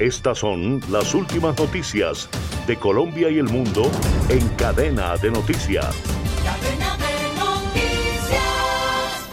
[0.00, 2.26] Estas son las últimas noticias
[2.66, 3.90] de Colombia y el mundo
[4.30, 5.94] en cadena de noticias.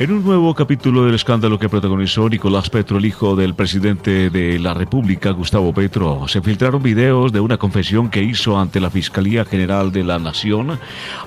[0.00, 4.58] En un nuevo capítulo del escándalo que protagonizó Nicolás Petro, el hijo del presidente de
[4.58, 9.44] la República, Gustavo Petro, se filtraron videos de una confesión que hizo ante la Fiscalía
[9.44, 10.78] General de la Nación.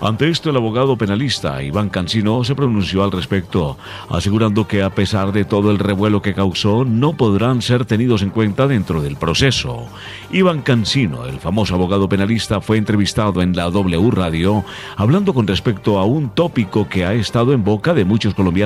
[0.02, 3.78] Ante esto, el abogado penalista Iván Cancino se pronunció al respecto,
[4.10, 8.32] asegurando que a pesar de todo el revuelo que causó, no podrán ser tenidos en
[8.32, 9.86] cuenta dentro del proceso.
[10.32, 14.66] Iván Cancino, el famoso abogado penalista, fue entrevistado en la W Radio,
[14.98, 18.63] hablando con respecto a un tópico que ha estado en boca de muchos colombianos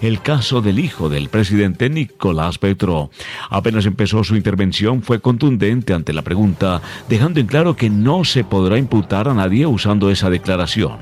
[0.00, 3.10] el caso del hijo del presidente Nicolás Petro.
[3.50, 8.44] Apenas empezó su intervención fue contundente ante la pregunta, dejando en claro que no se
[8.44, 10.96] podrá imputar a nadie usando esa declaración.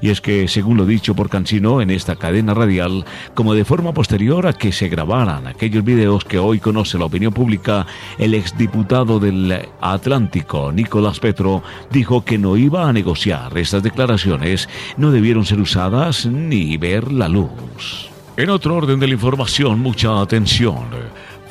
[0.00, 3.04] Y es que, según lo dicho por Cancino en esta cadena radial,
[3.34, 7.32] como de forma posterior a que se grabaran aquellos videos que hoy conoce la opinión
[7.32, 7.86] pública,
[8.18, 13.58] el exdiputado del Atlántico, Nicolás Petro, dijo que no iba a negociar.
[13.58, 17.50] Estas declaraciones no debieron ser usadas ni ver la luz.
[18.36, 20.86] En otro orden de la información, mucha atención.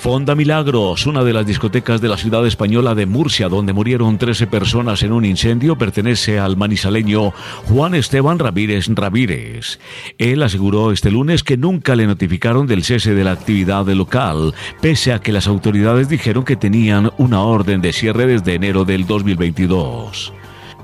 [0.01, 4.47] Fonda Milagros, una de las discotecas de la ciudad española de Murcia, donde murieron 13
[4.47, 7.33] personas en un incendio, pertenece al manizaleño
[7.67, 9.79] Juan Esteban Ramírez Ramírez.
[10.17, 15.13] Él aseguró este lunes que nunca le notificaron del cese de la actividad local, pese
[15.13, 20.33] a que las autoridades dijeron que tenían una orden de cierre desde enero del 2022.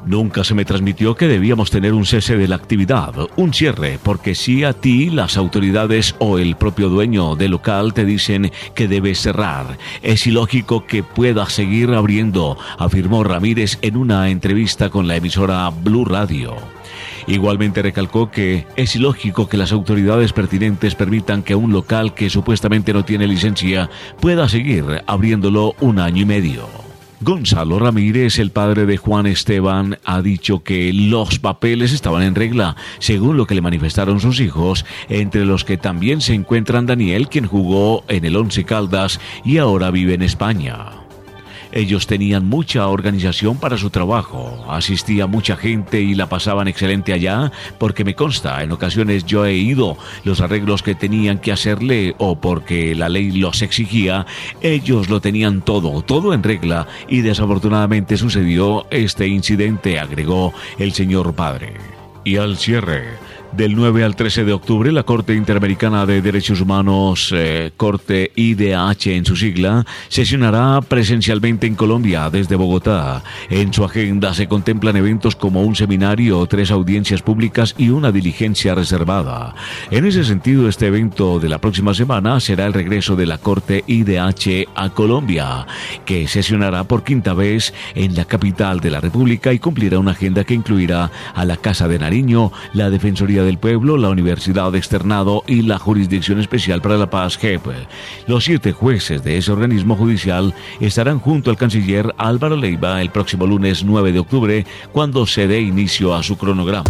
[0.08, 4.36] Nunca se me transmitió que debíamos tener un cese de la actividad, un cierre, porque
[4.36, 9.20] si a ti las autoridades o el propio dueño del local te dicen que debes
[9.20, 15.70] cerrar, es ilógico que puedas seguir abriendo, afirmó Ramírez en una entrevista con la emisora
[15.72, 16.56] Blue Radio.
[17.28, 22.94] Igualmente recalcó que es ilógico que las autoridades pertinentes permitan que un local que supuestamente
[22.94, 23.90] no tiene licencia
[24.22, 26.87] pueda seguir abriéndolo un año y medio.
[27.20, 32.76] Gonzalo Ramírez, el padre de Juan Esteban, ha dicho que los papeles estaban en regla,
[33.00, 37.48] según lo que le manifestaron sus hijos, entre los que también se encuentran Daniel, quien
[37.48, 41.07] jugó en el Once Caldas y ahora vive en España.
[41.78, 47.52] Ellos tenían mucha organización para su trabajo, asistía mucha gente y la pasaban excelente allá,
[47.78, 52.42] porque me consta, en ocasiones yo he ido los arreglos que tenían que hacerle o
[52.42, 54.26] porque la ley los exigía,
[54.64, 61.36] ellos lo tenían todo, todo en regla y desafortunadamente sucedió este incidente, agregó el señor
[61.36, 61.76] padre.
[62.24, 63.20] Y al cierre,
[63.58, 69.16] del 9 al 13 de octubre, la Corte Interamericana de Derechos Humanos, eh, Corte IDH
[69.16, 73.24] en su sigla, sesionará presencialmente en Colombia desde Bogotá.
[73.50, 78.76] En su agenda se contemplan eventos como un seminario, tres audiencias públicas y una diligencia
[78.76, 79.56] reservada.
[79.90, 83.84] En ese sentido, este evento de la próxima semana será el regreso de la Corte
[83.88, 85.66] IDH a Colombia,
[86.06, 90.44] que sesionará por quinta vez en la capital de la República y cumplirá una agenda
[90.44, 95.44] que incluirá a la Casa de Nariño, la Defensoría del Pueblo, la Universidad de Externado
[95.48, 97.66] y la Jurisdicción Especial para la Paz, JEP.
[98.28, 103.48] Los siete jueces de ese organismo judicial estarán junto al canciller Álvaro Leiva el próximo
[103.48, 106.90] lunes 9 de octubre, cuando se dé inicio a su cronograma.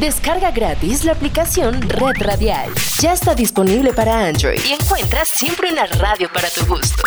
[0.00, 2.70] Descarga gratis la aplicación Red Radial.
[3.00, 7.02] Ya está disponible para Android y encuentras siempre una radio para tu gusto.